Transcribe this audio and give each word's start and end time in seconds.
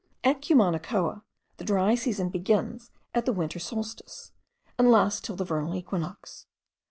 At 0.23 0.41
Cumanacoa, 0.41 1.21
the 1.57 1.63
dry 1.63 1.93
season 1.93 2.29
begins 2.29 2.89
at 3.13 3.27
the 3.27 3.31
winter 3.33 3.59
solstice, 3.59 4.31
and 4.79 4.89
lasts 4.91 5.21
till 5.21 5.35
the 5.35 5.45
vernal 5.45 5.75
equinox. 5.75 6.47